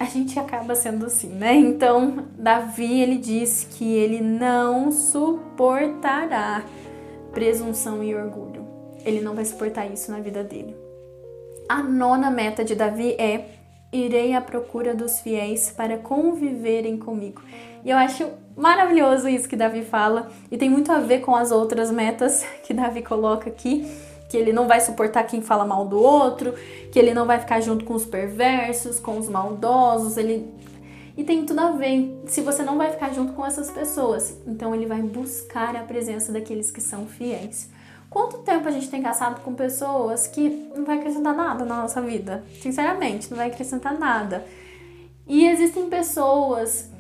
a 0.01 0.05
gente 0.05 0.39
acaba 0.39 0.73
sendo 0.73 1.05
assim, 1.05 1.27
né? 1.27 1.53
Então, 1.53 2.25
Davi, 2.35 3.01
ele 3.01 3.19
diz 3.19 3.67
que 3.69 3.85
ele 3.85 4.19
não 4.19 4.91
suportará 4.91 6.65
presunção 7.31 8.03
e 8.03 8.15
orgulho. 8.15 8.65
Ele 9.05 9.21
não 9.21 9.35
vai 9.35 9.45
suportar 9.45 9.85
isso 9.85 10.11
na 10.11 10.19
vida 10.19 10.43
dele. 10.43 10.75
A 11.69 11.83
nona 11.83 12.31
meta 12.31 12.63
de 12.63 12.73
Davi 12.73 13.11
é: 13.11 13.45
irei 13.93 14.33
à 14.33 14.41
procura 14.41 14.95
dos 14.95 15.19
fiéis 15.19 15.69
para 15.69 15.99
conviverem 15.99 16.97
comigo. 16.97 17.43
E 17.85 17.89
eu 17.91 17.97
acho 17.97 18.27
maravilhoso 18.61 19.27
isso 19.27 19.49
que 19.49 19.55
Davi 19.55 19.83
fala 19.83 20.29
e 20.51 20.57
tem 20.57 20.69
muito 20.69 20.91
a 20.91 20.99
ver 20.99 21.19
com 21.19 21.35
as 21.35 21.51
outras 21.51 21.89
metas 21.91 22.45
que 22.63 22.73
Davi 22.73 23.01
coloca 23.01 23.49
aqui 23.49 23.85
que 24.29 24.37
ele 24.37 24.53
não 24.53 24.65
vai 24.65 24.79
suportar 24.79 25.25
quem 25.25 25.41
fala 25.41 25.65
mal 25.65 25.85
do 25.85 25.99
outro, 26.01 26.53
que 26.89 26.97
ele 26.97 27.13
não 27.13 27.25
vai 27.25 27.37
ficar 27.37 27.59
junto 27.59 27.83
com 27.83 27.93
os 27.93 28.05
perversos, 28.05 28.97
com 28.97 29.17
os 29.17 29.27
maldosos, 29.27 30.15
ele 30.15 30.49
e 31.17 31.23
tem 31.25 31.45
tudo 31.45 31.59
a 31.59 31.71
ver. 31.71 32.21
Se 32.27 32.39
você 32.39 32.63
não 32.63 32.77
vai 32.77 32.91
ficar 32.91 33.13
junto 33.13 33.33
com 33.33 33.45
essas 33.45 33.69
pessoas, 33.69 34.37
então 34.47 34.73
ele 34.73 34.85
vai 34.85 35.01
buscar 35.01 35.75
a 35.75 35.83
presença 35.83 36.31
daqueles 36.31 36.71
que 36.71 36.79
são 36.79 37.05
fiéis. 37.05 37.69
Quanto 38.09 38.39
tempo 38.39 38.67
a 38.67 38.71
gente 38.71 38.89
tem 38.89 39.01
gastado 39.01 39.41
com 39.41 39.53
pessoas 39.53 40.27
que 40.27 40.49
não 40.75 40.85
vai 40.85 40.97
acrescentar 40.97 41.35
nada 41.35 41.65
na 41.65 41.81
nossa 41.81 42.01
vida? 42.01 42.43
Sinceramente, 42.61 43.29
não 43.29 43.37
vai 43.37 43.47
acrescentar 43.47 43.97
nada. 43.97 44.45
E 45.27 45.45
existem 45.47 45.89
pessoas 45.89 46.90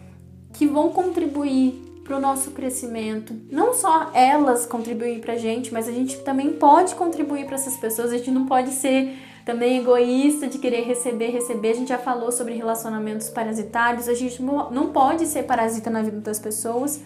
que 0.53 0.65
vão 0.65 0.89
contribuir 0.89 1.91
para 2.03 2.17
o 2.17 2.19
nosso 2.19 2.51
crescimento. 2.51 3.33
Não 3.49 3.73
só 3.73 4.11
elas 4.13 4.65
contribuem 4.65 5.19
para 5.19 5.33
a 5.33 5.37
gente, 5.37 5.73
mas 5.73 5.87
a 5.87 5.91
gente 5.91 6.17
também 6.19 6.53
pode 6.53 6.95
contribuir 6.95 7.45
para 7.45 7.55
essas 7.55 7.77
pessoas. 7.77 8.11
A 8.11 8.17
gente 8.17 8.31
não 8.31 8.45
pode 8.45 8.71
ser 8.71 9.17
também 9.45 9.79
egoísta 9.79 10.47
de 10.47 10.57
querer 10.57 10.81
receber, 10.81 11.29
receber. 11.29 11.71
A 11.71 11.75
gente 11.75 11.89
já 11.89 11.97
falou 11.97 12.31
sobre 12.31 12.53
relacionamentos 12.53 13.29
parasitários. 13.29 14.07
A 14.07 14.13
gente 14.13 14.41
não 14.41 14.91
pode 14.91 15.25
ser 15.25 15.43
parasita 15.43 15.89
na 15.89 16.01
vida 16.01 16.19
das 16.19 16.39
pessoas, 16.39 17.01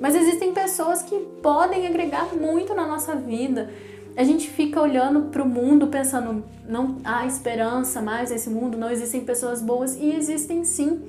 mas 0.00 0.14
existem 0.14 0.52
pessoas 0.52 1.02
que 1.02 1.16
podem 1.42 1.86
agregar 1.86 2.34
muito 2.34 2.74
na 2.74 2.86
nossa 2.86 3.14
vida. 3.14 3.70
A 4.16 4.24
gente 4.24 4.50
fica 4.50 4.80
olhando 4.80 5.30
para 5.30 5.42
o 5.42 5.48
mundo 5.48 5.86
pensando, 5.86 6.44
não 6.68 6.96
há 7.04 7.26
esperança 7.26 8.02
mais 8.02 8.30
nesse 8.30 8.50
mundo, 8.50 8.76
não 8.76 8.90
existem 8.90 9.24
pessoas 9.24 9.62
boas 9.62 9.94
e 9.96 10.12
existem 10.12 10.64
sim. 10.64 11.00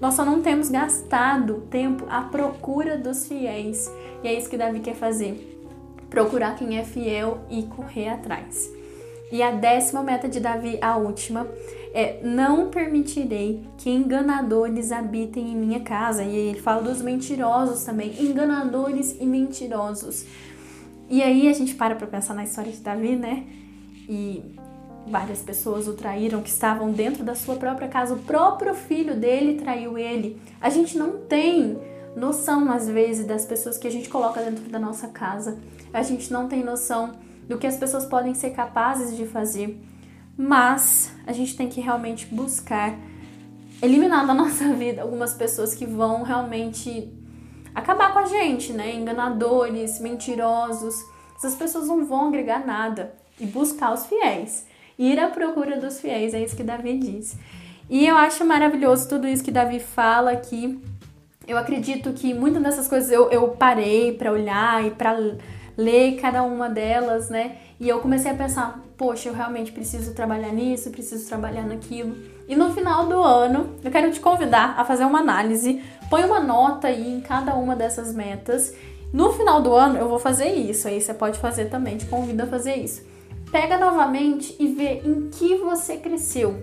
Nós 0.00 0.14
só 0.14 0.24
não 0.24 0.42
temos 0.42 0.68
gastado 0.68 1.66
tempo 1.70 2.04
à 2.08 2.22
procura 2.22 2.98
dos 2.98 3.26
fiéis. 3.26 3.90
E 4.22 4.28
é 4.28 4.38
isso 4.38 4.48
que 4.48 4.56
Davi 4.56 4.80
quer 4.80 4.94
fazer: 4.94 5.60
procurar 6.10 6.56
quem 6.56 6.78
é 6.78 6.84
fiel 6.84 7.38
e 7.50 7.62
correr 7.64 8.08
atrás. 8.08 8.70
E 9.30 9.42
a 9.42 9.50
décima 9.50 10.02
meta 10.02 10.28
de 10.28 10.38
Davi, 10.38 10.78
a 10.80 10.96
última, 10.96 11.48
é: 11.92 12.20
não 12.22 12.70
permitirei 12.70 13.64
que 13.78 13.90
enganadores 13.90 14.92
habitem 14.92 15.52
em 15.52 15.56
minha 15.56 15.80
casa. 15.80 16.22
E 16.22 16.34
ele 16.34 16.60
fala 16.60 16.82
dos 16.82 17.02
mentirosos 17.02 17.84
também, 17.84 18.14
enganadores 18.20 19.16
e 19.18 19.26
mentirosos. 19.26 20.24
E 21.08 21.22
aí 21.22 21.48
a 21.48 21.52
gente 21.52 21.74
para 21.74 21.94
para 21.94 22.06
pensar 22.06 22.34
na 22.34 22.44
história 22.44 22.70
de 22.70 22.80
Davi, 22.80 23.16
né? 23.16 23.44
E 24.08 24.42
Várias 25.06 25.40
pessoas 25.40 25.86
o 25.86 25.94
traíram 25.94 26.42
que 26.42 26.48
estavam 26.48 26.90
dentro 26.90 27.22
da 27.22 27.34
sua 27.34 27.56
própria 27.56 27.86
casa. 27.86 28.14
O 28.14 28.18
próprio 28.18 28.74
filho 28.74 29.14
dele 29.14 29.54
traiu 29.54 29.96
ele. 29.96 30.40
A 30.60 30.68
gente 30.68 30.98
não 30.98 31.18
tem 31.18 31.78
noção, 32.16 32.72
às 32.72 32.88
vezes, 32.88 33.24
das 33.24 33.44
pessoas 33.44 33.78
que 33.78 33.86
a 33.86 33.90
gente 33.90 34.08
coloca 34.08 34.42
dentro 34.42 34.64
da 34.64 34.78
nossa 34.78 35.08
casa. 35.08 35.58
A 35.92 36.02
gente 36.02 36.32
não 36.32 36.48
tem 36.48 36.64
noção 36.64 37.12
do 37.46 37.56
que 37.56 37.66
as 37.66 37.76
pessoas 37.76 38.04
podem 38.04 38.34
ser 38.34 38.50
capazes 38.50 39.16
de 39.16 39.26
fazer, 39.26 39.80
mas 40.36 41.12
a 41.26 41.32
gente 41.32 41.56
tem 41.56 41.68
que 41.68 41.80
realmente 41.80 42.26
buscar 42.26 42.98
eliminar 43.80 44.26
da 44.26 44.34
nossa 44.34 44.72
vida 44.74 45.02
algumas 45.02 45.34
pessoas 45.34 45.74
que 45.74 45.86
vão 45.86 46.22
realmente 46.22 47.12
acabar 47.74 48.12
com 48.12 48.18
a 48.18 48.24
gente, 48.24 48.72
né? 48.72 48.94
Enganadores, 48.94 50.00
mentirosos. 50.00 51.04
Essas 51.36 51.54
pessoas 51.54 51.86
não 51.86 52.04
vão 52.04 52.28
agregar 52.28 52.66
nada. 52.66 53.14
E 53.38 53.46
buscar 53.46 53.92
os 53.92 54.06
fiéis. 54.06 54.66
Ir 54.98 55.18
à 55.18 55.28
procura 55.28 55.78
dos 55.78 56.00
fiéis, 56.00 56.32
é 56.32 56.42
isso 56.42 56.56
que 56.56 56.62
Davi 56.62 56.96
diz. 56.98 57.36
E 57.88 58.06
eu 58.06 58.16
acho 58.16 58.44
maravilhoso 58.44 59.08
tudo 59.08 59.28
isso 59.28 59.44
que 59.44 59.50
Davi 59.50 59.78
fala 59.78 60.32
aqui. 60.32 60.80
Eu 61.46 61.56
acredito 61.56 62.12
que 62.12 62.34
muitas 62.34 62.62
dessas 62.62 62.88
coisas 62.88 63.10
eu, 63.10 63.30
eu 63.30 63.48
parei 63.48 64.12
para 64.12 64.32
olhar 64.32 64.84
e 64.84 64.90
para 64.90 65.16
ler 65.76 66.16
cada 66.20 66.42
uma 66.42 66.68
delas, 66.68 67.28
né? 67.28 67.58
E 67.78 67.88
eu 67.88 68.00
comecei 68.00 68.30
a 68.30 68.34
pensar, 68.34 68.80
poxa, 68.96 69.28
eu 69.28 69.34
realmente 69.34 69.70
preciso 69.70 70.14
trabalhar 70.14 70.50
nisso, 70.50 70.90
preciso 70.90 71.28
trabalhar 71.28 71.62
naquilo. 71.62 72.16
E 72.48 72.56
no 72.56 72.72
final 72.72 73.06
do 73.06 73.22
ano, 73.22 73.76
eu 73.84 73.90
quero 73.90 74.10
te 74.10 74.18
convidar 74.18 74.74
a 74.78 74.84
fazer 74.84 75.04
uma 75.04 75.20
análise, 75.20 75.82
põe 76.08 76.24
uma 76.24 76.40
nota 76.40 76.88
aí 76.88 77.12
em 77.12 77.20
cada 77.20 77.54
uma 77.54 77.76
dessas 77.76 78.14
metas. 78.14 78.74
No 79.12 79.32
final 79.32 79.60
do 79.60 79.72
ano 79.74 79.98
eu 79.98 80.08
vou 80.08 80.18
fazer 80.18 80.52
isso, 80.54 80.88
aí 80.88 81.00
você 81.00 81.12
pode 81.12 81.38
fazer 81.38 81.66
também, 81.66 81.96
te 81.96 82.06
convido 82.06 82.42
a 82.42 82.46
fazer 82.46 82.76
isso. 82.76 83.02
Pega 83.50 83.78
novamente 83.78 84.56
e 84.58 84.66
vê 84.68 85.00
em 85.04 85.28
que 85.30 85.56
você 85.56 85.96
cresceu. 85.96 86.62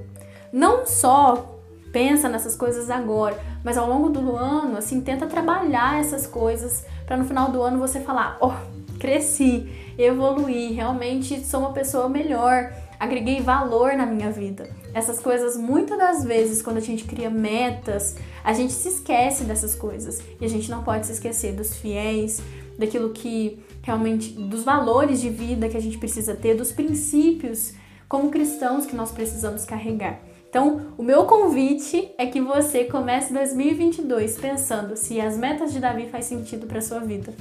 Não 0.51 0.85
só 0.85 1.59
pensa 1.91 2.27
nessas 2.27 2.55
coisas 2.55 2.89
agora, 2.89 3.39
mas 3.63 3.77
ao 3.77 3.87
longo 3.87 4.09
do 4.09 4.35
ano, 4.35 4.77
assim, 4.77 4.99
tenta 4.99 5.27
trabalhar 5.27 5.99
essas 5.99 6.25
coisas 6.25 6.85
para 7.05 7.15
no 7.15 7.25
final 7.25 7.51
do 7.51 7.61
ano 7.61 7.77
você 7.77 7.99
falar, 7.99 8.37
ó, 8.41 8.49
oh, 8.49 8.97
cresci, 8.99 9.69
evoluí, 9.97 10.71
realmente 10.71 11.45
sou 11.45 11.59
uma 11.61 11.71
pessoa 11.71 12.09
melhor, 12.09 12.73
agreguei 12.99 13.41
valor 13.41 13.93
na 13.93 14.05
minha 14.05 14.31
vida. 14.31 14.69
Essas 14.93 15.19
coisas, 15.19 15.57
muitas 15.57 15.97
das 15.97 16.23
vezes, 16.23 16.61
quando 16.61 16.77
a 16.77 16.81
gente 16.81 17.03
cria 17.03 17.29
metas, 17.29 18.15
a 18.43 18.53
gente 18.53 18.73
se 18.73 18.89
esquece 18.89 19.43
dessas 19.43 19.75
coisas. 19.75 20.21
E 20.39 20.45
a 20.45 20.49
gente 20.49 20.69
não 20.69 20.83
pode 20.83 21.05
se 21.05 21.13
esquecer 21.13 21.53
dos 21.53 21.75
fiéis, 21.75 22.41
daquilo 22.77 23.11
que 23.11 23.59
realmente, 23.83 24.31
dos 24.31 24.63
valores 24.63 25.21
de 25.21 25.29
vida 25.29 25.69
que 25.69 25.77
a 25.77 25.81
gente 25.81 25.99
precisa 25.99 26.33
ter, 26.33 26.55
dos 26.55 26.71
princípios 26.71 27.73
como 28.07 28.31
cristãos 28.31 28.85
que 28.85 28.95
nós 28.95 29.11
precisamos 29.11 29.65
carregar. 29.65 30.19
Então, 30.49 30.93
o 30.97 31.03
meu 31.03 31.25
convite 31.25 32.11
é 32.17 32.25
que 32.27 32.39
você 32.39 32.85
comece 32.85 33.33
2022 33.33 34.37
pensando 34.37 34.95
se 34.95 35.19
as 35.19 35.35
metas 35.37 35.73
de 35.73 35.79
Davi 35.79 36.07
faz 36.07 36.25
sentido 36.25 36.65
para 36.65 36.79
sua 36.79 36.99
vida. 36.99 37.33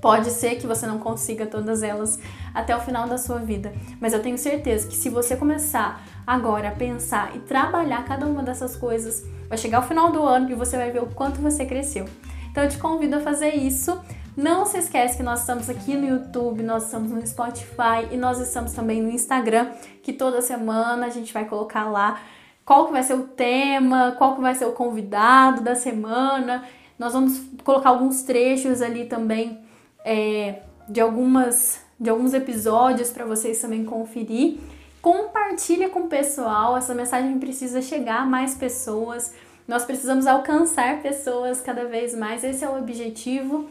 Pode 0.00 0.30
ser 0.30 0.56
que 0.56 0.66
você 0.66 0.86
não 0.86 0.98
consiga 0.98 1.46
todas 1.46 1.82
elas 1.82 2.18
até 2.54 2.74
o 2.74 2.80
final 2.80 3.06
da 3.06 3.18
sua 3.18 3.38
vida, 3.38 3.72
mas 4.00 4.14
eu 4.14 4.22
tenho 4.22 4.38
certeza 4.38 4.88
que 4.88 4.96
se 4.96 5.10
você 5.10 5.36
começar 5.36 6.02
agora 6.26 6.68
a 6.68 6.72
pensar 6.72 7.36
e 7.36 7.40
trabalhar 7.40 8.06
cada 8.06 8.24
uma 8.24 8.42
dessas 8.42 8.74
coisas, 8.74 9.22
vai 9.46 9.58
chegar 9.58 9.80
o 9.80 9.86
final 9.86 10.10
do 10.10 10.22
ano 10.22 10.50
e 10.50 10.54
você 10.54 10.78
vai 10.78 10.90
ver 10.90 11.02
o 11.02 11.08
quanto 11.08 11.42
você 11.42 11.66
cresceu. 11.66 12.06
Então 12.50 12.64
eu 12.64 12.70
te 12.70 12.78
convido 12.78 13.16
a 13.16 13.20
fazer 13.20 13.54
isso. 13.54 14.00
Não 14.40 14.64
se 14.64 14.78
esquece 14.78 15.18
que 15.18 15.22
nós 15.22 15.40
estamos 15.40 15.68
aqui 15.68 15.94
no 15.94 16.08
YouTube, 16.08 16.62
nós 16.62 16.84
estamos 16.84 17.10
no 17.10 17.26
Spotify 17.26 18.08
e 18.10 18.16
nós 18.16 18.40
estamos 18.40 18.72
também 18.72 19.02
no 19.02 19.10
Instagram, 19.10 19.70
que 20.02 20.14
toda 20.14 20.40
semana 20.40 21.04
a 21.04 21.10
gente 21.10 21.30
vai 21.30 21.44
colocar 21.44 21.90
lá 21.90 22.18
qual 22.64 22.86
que 22.86 22.92
vai 22.92 23.02
ser 23.02 23.12
o 23.16 23.24
tema, 23.24 24.14
qual 24.16 24.36
que 24.36 24.40
vai 24.40 24.54
ser 24.54 24.64
o 24.64 24.72
convidado 24.72 25.60
da 25.60 25.74
semana. 25.74 26.64
Nós 26.98 27.12
vamos 27.12 27.38
colocar 27.62 27.90
alguns 27.90 28.22
trechos 28.22 28.80
ali 28.80 29.04
também 29.04 29.60
é, 30.06 30.62
de, 30.88 31.02
algumas, 31.02 31.82
de 32.00 32.08
alguns 32.08 32.32
episódios 32.32 33.10
para 33.10 33.26
vocês 33.26 33.60
também 33.60 33.84
conferir. 33.84 34.58
Compartilha 35.02 35.90
com 35.90 36.04
o 36.04 36.08
pessoal, 36.08 36.78
essa 36.78 36.94
mensagem 36.94 37.38
precisa 37.38 37.82
chegar 37.82 38.22
a 38.22 38.26
mais 38.26 38.54
pessoas. 38.54 39.34
Nós 39.68 39.84
precisamos 39.84 40.26
alcançar 40.26 41.02
pessoas 41.02 41.60
cada 41.60 41.84
vez 41.84 42.14
mais, 42.14 42.42
esse 42.42 42.64
é 42.64 42.68
o 42.70 42.78
objetivo. 42.78 43.68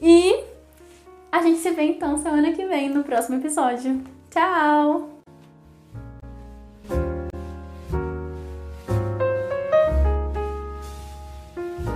E 0.00 0.44
a 1.30 1.42
gente 1.42 1.58
se 1.58 1.70
vê 1.70 1.82
então 1.82 2.16
semana 2.18 2.52
que 2.52 2.64
vem 2.66 2.88
no 2.88 3.04
próximo 3.04 3.36
episódio. 3.36 4.02
Tchau! 4.30 5.17